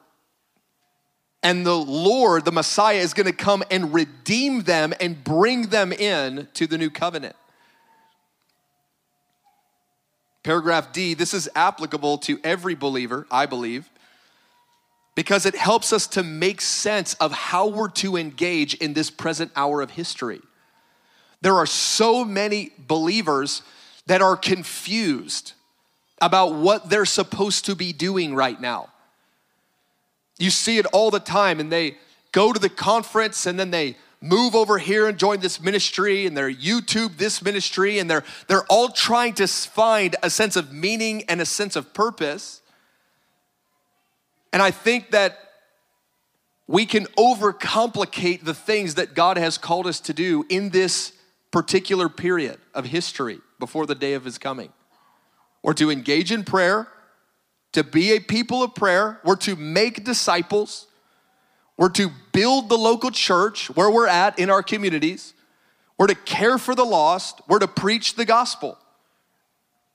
[1.43, 5.93] And the Lord, the Messiah, is going to come and redeem them and bring them
[5.93, 7.35] in to the new covenant.
[10.43, 13.89] Paragraph D, this is applicable to every believer, I believe,
[15.15, 19.53] because it helps us to make sense of how we're to engage in this present
[19.55, 20.41] hour of history.
[21.43, 23.63] There are so many believers
[24.07, 25.53] that are confused
[26.21, 28.89] about what they're supposed to be doing right now.
[30.39, 31.97] You see it all the time, and they
[32.33, 36.37] go to the conference and then they move over here and join this ministry and
[36.37, 41.25] they're YouTube this ministry and they're they're all trying to find a sense of meaning
[41.29, 42.63] and a sense of purpose.
[44.53, 45.39] And I think that
[46.69, 51.13] we can overcomplicate the things that God has called us to do in this
[51.51, 54.73] particular period of history before the day of his coming.
[55.63, 56.89] Or to engage in prayer,
[57.73, 60.87] to be a people of prayer, or to make disciples
[61.77, 65.35] we're to build the local church where we're at in our communities.
[65.99, 67.41] We're to care for the lost.
[67.49, 68.79] We're to preach the gospel.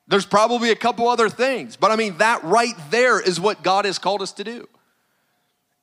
[0.08, 3.86] There's probably a couple other things, but I mean, that right there is what God
[3.86, 4.68] has called us to do.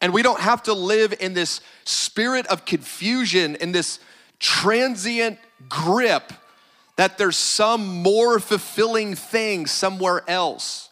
[0.01, 4.01] And we don't have to live in this spirit of confusion, in this
[4.38, 5.38] transient
[5.68, 6.32] grip
[6.97, 10.90] that there's some more fulfilling thing somewhere else.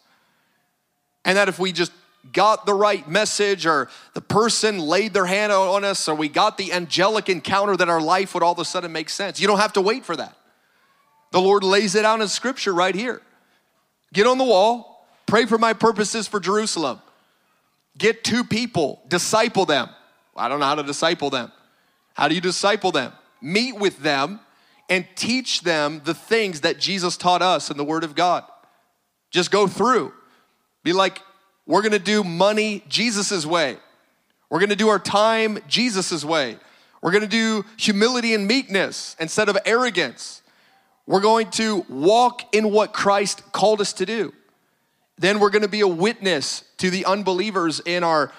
[1.24, 1.92] And that if we just
[2.32, 6.56] got the right message or the person laid their hand on us or we got
[6.56, 9.40] the angelic encounter that our life would all of a sudden make sense.
[9.40, 10.36] You don't have to wait for that.
[11.32, 13.20] The Lord lays it out in scripture right here.
[14.12, 17.00] Get on the wall, pray for my purposes for Jerusalem.
[17.98, 19.88] Get two people, disciple them.
[20.36, 21.50] I don't know how to disciple them.
[22.14, 23.12] How do you disciple them?
[23.40, 24.40] Meet with them
[24.88, 28.44] and teach them the things that Jesus taught us in the Word of God.
[29.30, 30.12] Just go through.
[30.84, 31.20] Be like,
[31.72, 33.78] we're gonna do money Jesus's way.
[34.50, 36.58] We're gonna do our time Jesus's way.
[37.00, 40.42] We're gonna do humility and meekness instead of arrogance.
[41.06, 44.34] We're going to walk in what Christ called us to do.
[45.16, 48.30] Then we're gonna be a witness to the unbelievers in our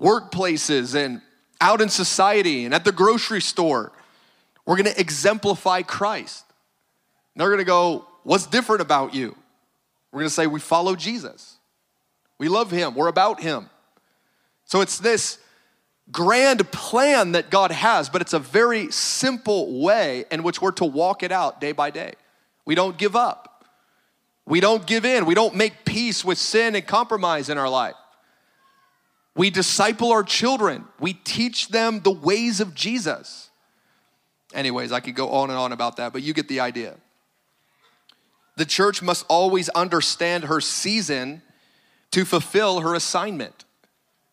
[0.00, 1.20] workplaces and
[1.60, 3.92] out in society and at the grocery store.
[4.64, 6.42] We're gonna exemplify Christ.
[7.34, 9.36] And they're gonna go, What's different about you?
[10.10, 11.57] We're gonna say, We follow Jesus.
[12.38, 12.94] We love Him.
[12.94, 13.68] We're about Him.
[14.64, 15.38] So it's this
[16.10, 20.84] grand plan that God has, but it's a very simple way in which we're to
[20.84, 22.14] walk it out day by day.
[22.64, 23.64] We don't give up.
[24.46, 25.26] We don't give in.
[25.26, 27.94] We don't make peace with sin and compromise in our life.
[29.34, 30.84] We disciple our children.
[30.98, 33.50] We teach them the ways of Jesus.
[34.54, 36.96] Anyways, I could go on and on about that, but you get the idea.
[38.56, 41.42] The church must always understand her season
[42.18, 43.64] to fulfill her assignment.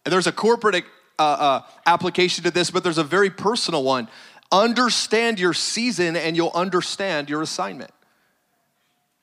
[0.05, 0.85] And there's a corporate
[1.19, 4.07] uh, uh, application to this, but there's a very personal one.
[4.51, 7.91] Understand your season and you'll understand your assignment.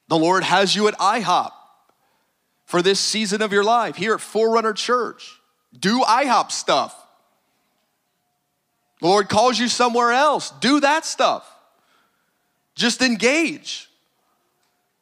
[0.06, 1.50] The Lord has you at IHOP
[2.64, 5.40] for this season of your life here at Forerunner Church.
[5.76, 6.96] Do IHOP stuff.
[9.00, 10.52] The Lord calls you somewhere else.
[10.60, 11.50] Do that stuff.
[12.76, 13.88] Just engage.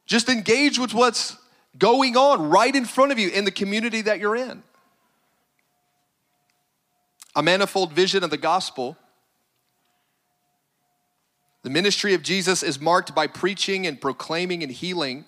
[0.07, 1.37] Just engage with what's
[1.77, 4.63] going on right in front of you in the community that you're in.
[7.35, 8.97] A manifold vision of the gospel.
[11.63, 15.25] The ministry of Jesus is marked by preaching and proclaiming and healing,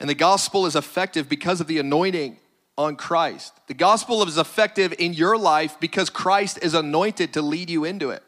[0.00, 2.38] and the gospel is effective because of the anointing
[2.76, 3.54] on Christ.
[3.68, 8.10] The gospel is effective in your life because Christ is anointed to lead you into
[8.10, 8.23] it.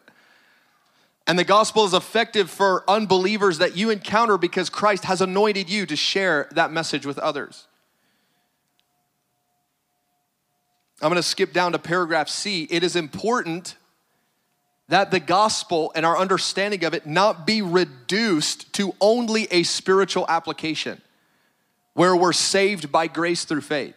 [1.27, 5.85] And the gospel is effective for unbelievers that you encounter because Christ has anointed you
[5.87, 7.67] to share that message with others.
[11.03, 12.67] I'm going to skip down to paragraph C.
[12.71, 13.77] It is important
[14.89, 20.25] that the gospel and our understanding of it not be reduced to only a spiritual
[20.29, 21.03] application
[21.95, 23.97] where we're saved by grace through faith.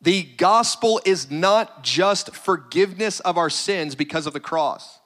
[0.00, 4.97] The gospel is not just forgiveness of our sins because of the cross.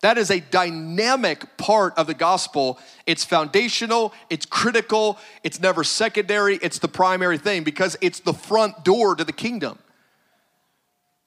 [0.00, 2.78] That is a dynamic part of the gospel.
[3.06, 8.82] It's foundational, it's critical, it's never secondary, it's the primary thing because it's the front
[8.82, 9.78] door to the kingdom.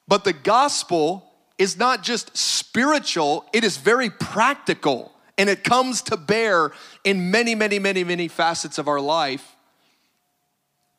[0.07, 6.17] But the gospel is not just spiritual, it is very practical and it comes to
[6.17, 6.71] bear
[7.03, 9.55] in many, many, many, many facets of our life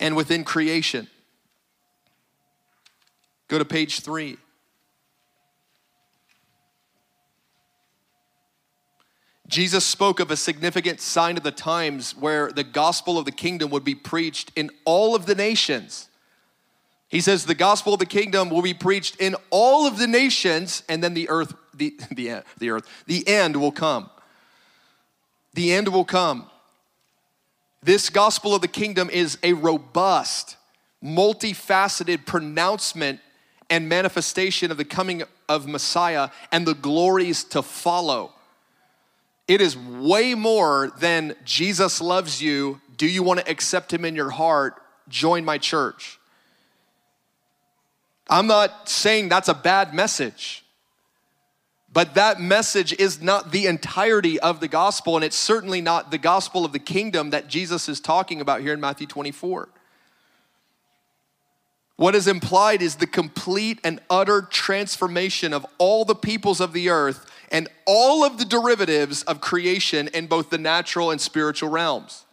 [0.01, 1.09] and within creation.
[3.49, 4.39] Go to page three.
[9.47, 13.71] Jesus spoke of a significant sign of the times where the gospel of the kingdom
[13.71, 16.09] would be preached in all of the nations.
[17.09, 20.83] He says the gospel of the kingdom will be preached in all of the nations,
[20.89, 24.11] and then the earth, the, the, the earth, the end will come.
[25.53, 26.47] The end will come.
[27.83, 30.57] This gospel of the kingdom is a robust,
[31.03, 33.21] multifaceted pronouncement
[33.69, 38.33] and manifestation of the coming of Messiah and the glories to follow.
[39.47, 42.81] It is way more than Jesus loves you.
[42.97, 44.81] Do you want to accept him in your heart?
[45.09, 46.19] Join my church.
[48.29, 50.65] I'm not saying that's a bad message,
[51.93, 56.17] but that message is not the entirety of the gospel, and it's certainly not the
[56.17, 59.69] gospel of the kingdom that Jesus is talking about here in Matthew 24.
[61.97, 66.89] What is implied is the complete and utter transformation of all the peoples of the
[66.89, 72.25] earth and all of the derivatives of creation in both the natural and spiritual realms.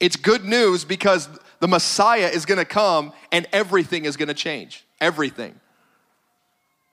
[0.00, 1.28] It's good news because
[1.60, 4.84] the Messiah is gonna come and everything is gonna change.
[5.00, 5.58] Everything.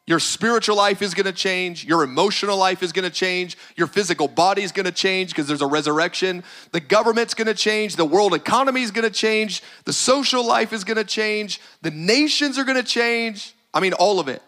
[0.08, 1.86] Your spiritual life is gonna change.
[1.86, 3.58] Your emotional life is gonna change.
[3.76, 6.44] Your physical body is gonna change because there's a resurrection.
[6.72, 7.96] The government's gonna change.
[7.96, 9.62] The world economy is gonna change.
[9.86, 11.62] The social life is gonna change.
[11.82, 13.56] The nations are gonna change.
[13.74, 14.42] I mean, all of it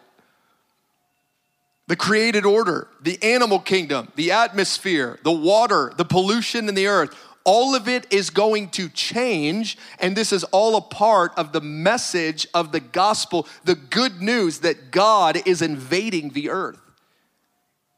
[1.94, 7.14] the created order, the animal kingdom, the atmosphere, the water, the pollution in the earth,
[7.44, 9.78] all of it is going to change.
[10.00, 14.58] And this is all a part of the message of the gospel, the good news
[14.58, 16.80] that God is invading the earth.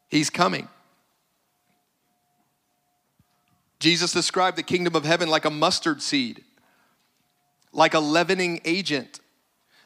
[0.09, 0.67] He's coming.
[3.79, 6.43] Jesus described the kingdom of heaven like a mustard seed.
[7.73, 9.21] like a leavening agent.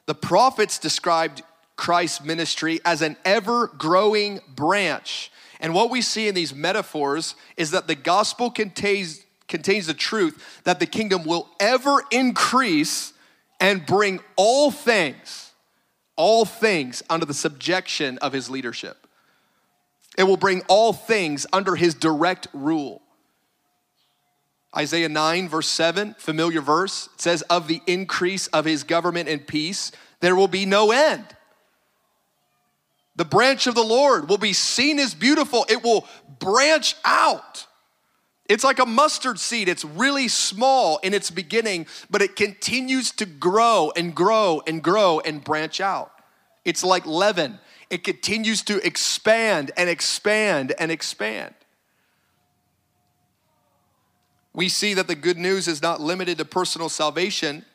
[0.05, 1.43] The prophets described
[1.81, 5.31] Christ's ministry as an ever growing branch.
[5.59, 10.61] And what we see in these metaphors is that the gospel contains, contains the truth
[10.63, 13.13] that the kingdom will ever increase
[13.59, 15.53] and bring all things,
[16.15, 19.07] all things under the subjection of his leadership.
[20.19, 23.01] It will bring all things under his direct rule.
[24.77, 29.47] Isaiah 9, verse 7, familiar verse, it says, Of the increase of his government and
[29.47, 31.25] peace, there will be no end.
[33.21, 36.07] The branch of the Lord will be seen as beautiful, it will
[36.39, 37.67] branch out.
[38.49, 39.69] It's like a mustard seed.
[39.69, 45.19] It's really small in its beginning, but it continues to grow and grow and grow
[45.19, 46.11] and branch out.
[46.65, 47.59] It's like leaven,
[47.91, 51.53] it continues to expand and expand and expand.
[54.51, 57.65] We see that the good news is not limited to personal salvation,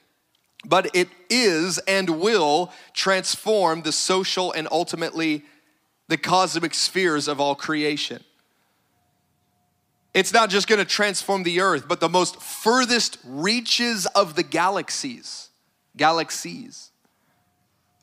[0.65, 5.45] but it is and will transform the social and ultimately
[6.09, 8.23] the cosmic spheres of all creation.
[10.15, 14.43] It's not just going to transform the earth, but the most furthest reaches of the
[14.43, 15.51] galaxies,
[15.97, 16.91] galaxies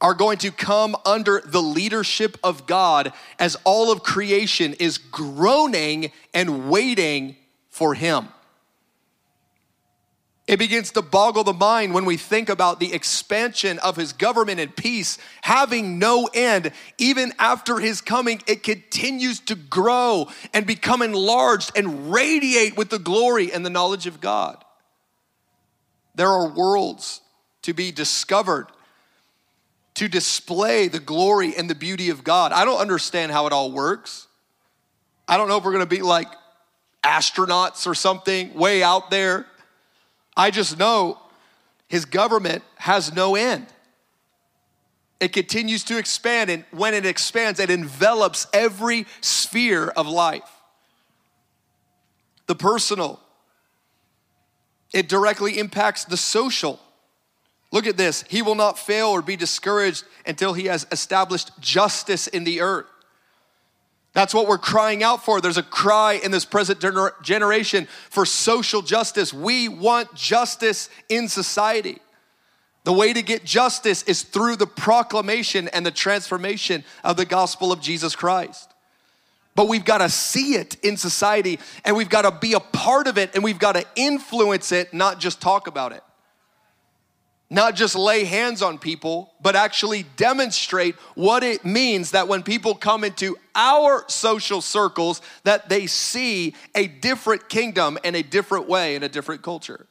[0.03, 6.11] are going to come under the leadership of God as all of creation is groaning
[6.33, 7.37] and waiting
[7.69, 8.27] for him.
[10.45, 14.59] It begins to boggle the mind when we think about the expansion of his government
[14.59, 16.73] and peace having no end.
[16.97, 22.99] Even after his coming, it continues to grow and become enlarged and radiate with the
[22.99, 24.63] glory and the knowledge of God.
[26.15, 27.21] There are worlds
[27.61, 28.67] to be discovered
[29.95, 32.51] to display the glory and the beauty of God.
[32.51, 34.27] I don't understand how it all works.
[35.25, 36.27] I don't know if we're gonna be like
[37.01, 39.45] astronauts or something way out there
[40.35, 41.19] I just know
[41.87, 43.67] his government has no end.
[45.19, 50.49] It continues to expand, and when it expands, it envelops every sphere of life.
[52.47, 53.21] The personal,
[54.91, 56.79] it directly impacts the social.
[57.71, 58.23] Look at this.
[58.27, 62.85] He will not fail or be discouraged until he has established justice in the earth.
[64.13, 65.41] That's what we're crying out for.
[65.41, 69.33] There's a cry in this present gener- generation for social justice.
[69.33, 71.99] We want justice in society.
[72.83, 77.71] The way to get justice is through the proclamation and the transformation of the gospel
[77.71, 78.69] of Jesus Christ.
[79.55, 83.07] But we've got to see it in society and we've got to be a part
[83.07, 86.03] of it and we've got to influence it, not just talk about it
[87.53, 92.73] not just lay hands on people, but actually demonstrate what it means that when people
[92.73, 98.95] come into our social circles that they see a different kingdom and a different way
[98.95, 99.85] in a different culture.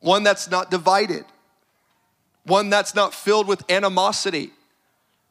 [0.00, 1.24] One that's not divided.
[2.44, 4.50] One that's not filled with animosity,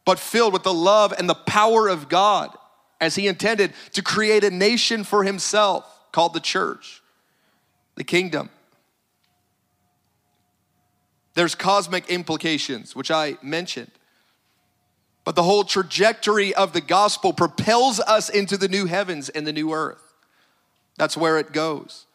[0.06, 2.56] but filled with the love and the power of God
[3.02, 7.02] as he intended to create a nation for himself called the church,
[7.96, 8.50] the kingdom.
[11.36, 13.92] There's cosmic implications, which I mentioned.
[15.26, 19.54] But the whole trajectory of the gospel propels us into the new heavens and the
[19.54, 20.14] new earth.
[20.98, 22.06] That's where it goes.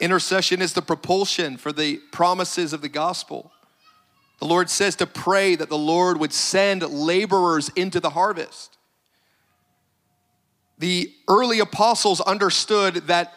[0.00, 3.52] Intercession is the propulsion for the promises of the gospel.
[4.38, 8.76] The Lord says to pray that the Lord would send laborers into the harvest.
[10.78, 13.32] The early apostles understood that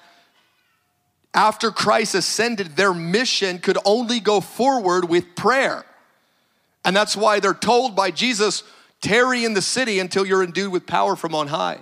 [1.36, 5.86] after Christ ascended, their mission could only go forward with prayer.
[6.86, 8.64] And that's why they're told by Jesus,
[9.02, 11.82] tarry in the city until you're endued with power from on high.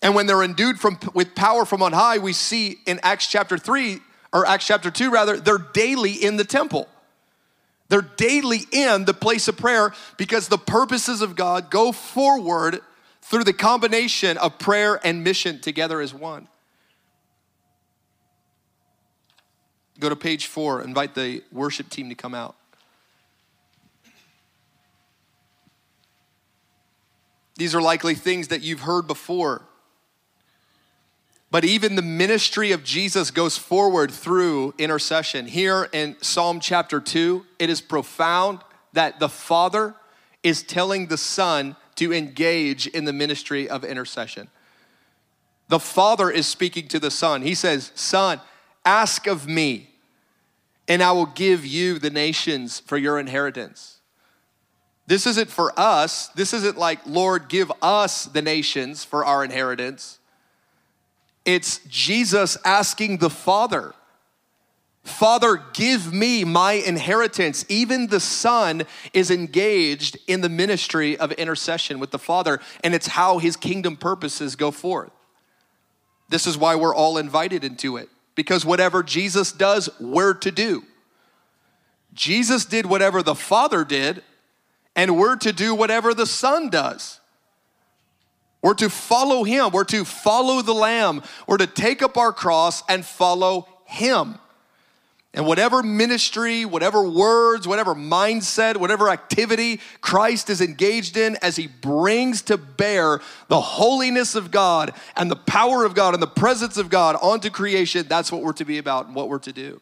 [0.00, 3.58] And when they're endued from, with power from on high, we see in Acts chapter
[3.58, 4.00] 3,
[4.32, 6.88] or Acts chapter 2 rather, they're daily in the temple.
[7.88, 12.80] They're daily in the place of prayer because the purposes of God go forward
[13.22, 16.48] through the combination of prayer and mission together as one.
[19.98, 22.54] Go to page four, invite the worship team to come out.
[27.56, 29.62] These are likely things that you've heard before.
[31.50, 35.46] But even the ministry of Jesus goes forward through intercession.
[35.46, 38.60] Here in Psalm chapter 2, it is profound
[38.92, 39.94] that the Father
[40.42, 44.48] is telling the Son to engage in the ministry of intercession.
[45.68, 47.42] The Father is speaking to the Son.
[47.42, 48.40] He says, Son,
[48.84, 49.87] ask of me,
[50.88, 53.98] and I will give you the nations for your inheritance.
[55.06, 56.28] This isn't for us.
[56.28, 60.18] This isn't like, Lord, give us the nations for our inheritance.
[61.44, 63.94] It's Jesus asking the Father
[65.08, 67.64] Father, give me my inheritance.
[67.68, 68.82] Even the Son
[69.14, 73.96] is engaged in the ministry of intercession with the Father, and it's how his kingdom
[73.96, 75.10] purposes go forth.
[76.28, 80.84] This is why we're all invited into it, because whatever Jesus does, we're to do.
[82.14, 84.22] Jesus did whatever the Father did,
[84.94, 87.18] and we're to do whatever the Son does.
[88.62, 92.84] We're to follow Him, we're to follow the Lamb, we're to take up our cross
[92.88, 94.38] and follow Him.
[95.38, 101.68] And whatever ministry, whatever words, whatever mindset, whatever activity Christ is engaged in as he
[101.68, 106.76] brings to bear the holiness of God and the power of God and the presence
[106.76, 109.80] of God onto creation, that's what we're to be about and what we're to do.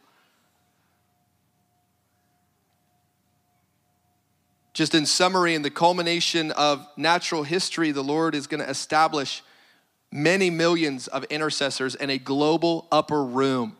[4.73, 9.41] Just in summary, in the culmination of natural history, the Lord is going to establish
[10.11, 13.75] many millions of intercessors in a global upper room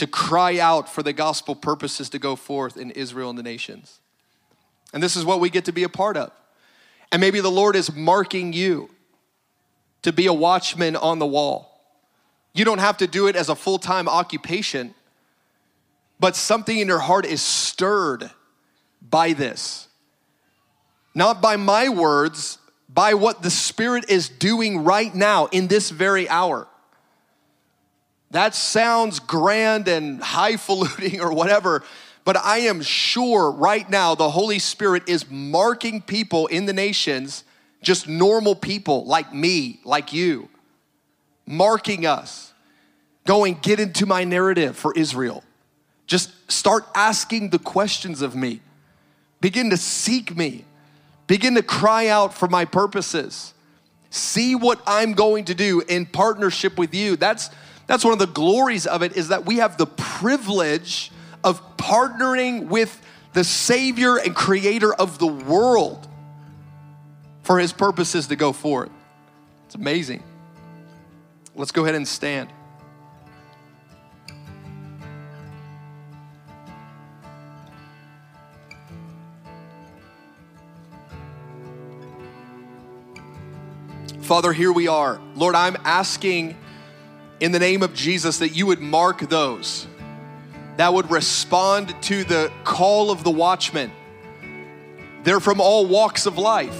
[0.00, 4.00] to cry out for the gospel purposes to go forth in Israel and the nations.
[4.94, 6.32] And this is what we get to be a part of.
[7.12, 8.88] And maybe the Lord is marking you
[10.00, 11.82] to be a watchman on the wall.
[12.54, 14.94] You don't have to do it as a full time occupation,
[16.18, 18.30] but something in your heart is stirred
[19.02, 19.86] by this.
[21.14, 22.56] Not by my words,
[22.88, 26.66] by what the Spirit is doing right now in this very hour.
[28.30, 31.82] That sounds grand and highfalutin or whatever,
[32.24, 37.44] but I am sure right now the Holy Spirit is marking people in the nations,
[37.82, 40.48] just normal people like me, like you,
[41.46, 42.52] marking us,
[43.26, 45.42] going, get into my narrative for Israel.
[46.06, 48.60] Just start asking the questions of me.
[49.40, 50.64] Begin to seek me.
[51.26, 53.54] Begin to cry out for my purposes.
[54.10, 57.16] See what I'm going to do in partnership with you.
[57.16, 57.48] That's
[57.90, 61.10] that's one of the glories of it is that we have the privilege
[61.42, 66.06] of partnering with the Savior and Creator of the world
[67.42, 68.90] for His purposes to go forth.
[69.66, 70.22] It's amazing.
[71.56, 72.48] Let's go ahead and stand.
[84.20, 85.20] Father, here we are.
[85.34, 86.56] Lord, I'm asking
[87.40, 89.86] in the name of Jesus that you would mark those
[90.80, 93.92] that would respond to the call of the watchman.
[95.24, 96.78] They're from all walks of life.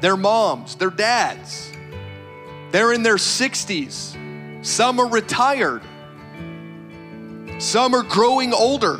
[0.00, 1.70] They're moms, they're dads.
[2.72, 4.66] They're in their 60s.
[4.66, 5.82] Some are retired.
[7.58, 8.96] Some are growing older.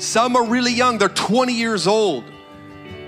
[0.00, 2.24] Some are really young, they're 20 years old.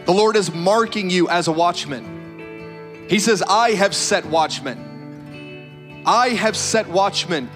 [0.05, 3.07] The Lord is marking you as a watchman.
[3.11, 4.88] He says, I have set watchmen.
[6.09, 7.51] I have set watchmen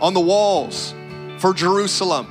[0.00, 0.92] on the walls
[1.38, 2.26] for Jerusalem.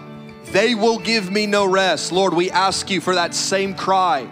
[0.47, 2.11] They will give me no rest.
[2.11, 4.27] Lord, we ask you for that same cry,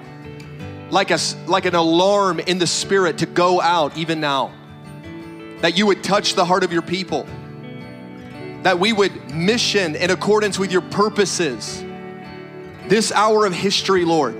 [0.89, 1.17] like, a,
[1.47, 4.51] like an alarm in the spirit to go out even now.
[5.61, 7.25] That you would touch the heart of your people.
[8.63, 11.81] That we would mission in accordance with your purposes.
[12.89, 14.35] This hour of history, Lord.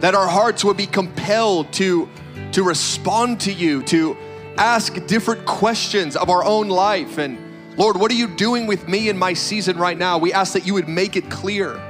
[0.00, 2.08] That our hearts would be compelled to,
[2.52, 4.16] to respond to you, to
[4.58, 7.18] ask different questions of our own life.
[7.18, 7.38] And
[7.78, 10.18] Lord, what are you doing with me in my season right now?
[10.18, 11.80] We ask that you would make it clear.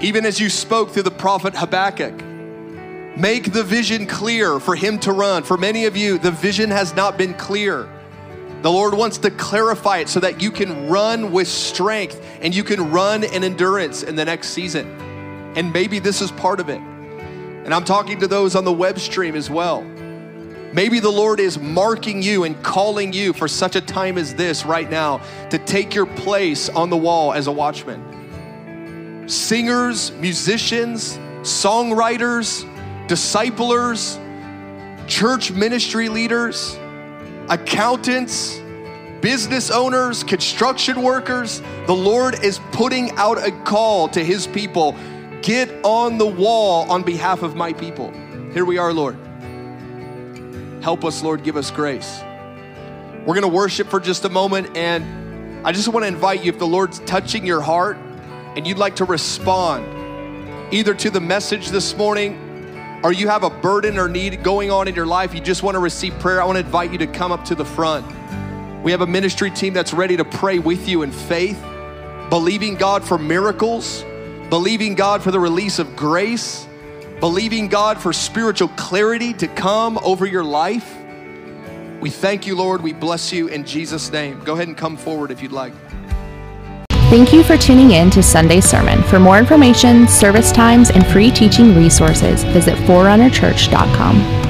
[0.00, 2.22] Even as you spoke through the prophet Habakkuk,
[3.18, 5.42] make the vision clear for him to run.
[5.42, 7.88] For many of you, the vision has not been clear.
[8.62, 12.64] The Lord wants to clarify it so that you can run with strength and you
[12.64, 14.86] can run in endurance in the next season.
[15.54, 16.80] And maybe this is part of it.
[16.80, 19.86] And I'm talking to those on the web stream as well.
[20.72, 24.64] Maybe the Lord is marking you and calling you for such a time as this
[24.64, 29.28] right now to take your place on the wall as a watchman.
[29.28, 32.64] Singers, musicians, songwriters,
[33.08, 34.18] disciplers,
[35.06, 36.76] church ministry leaders,
[37.48, 38.60] accountants,
[39.20, 44.94] business owners, construction workers, the Lord is putting out a call to his people
[45.42, 48.12] get on the wall on behalf of my people.
[48.52, 49.16] Here we are, Lord.
[50.86, 51.42] Help us, Lord.
[51.42, 52.20] Give us grace.
[52.22, 56.52] We're going to worship for just a moment, and I just want to invite you
[56.52, 57.96] if the Lord's touching your heart
[58.54, 59.84] and you'd like to respond
[60.72, 64.86] either to the message this morning or you have a burden or need going on
[64.86, 67.08] in your life, you just want to receive prayer, I want to invite you to
[67.08, 68.06] come up to the front.
[68.84, 71.60] We have a ministry team that's ready to pray with you in faith,
[72.30, 74.04] believing God for miracles,
[74.50, 76.65] believing God for the release of grace
[77.20, 80.96] believing God for spiritual clarity to come over your life.
[82.00, 82.82] We thank you, Lord.
[82.82, 84.40] We bless you in Jesus' name.
[84.44, 85.72] Go ahead and come forward if you'd like.
[87.08, 89.02] Thank you for tuning in to Sunday Sermon.
[89.04, 94.45] For more information, service times, and free teaching resources, visit forerunnerchurch.com.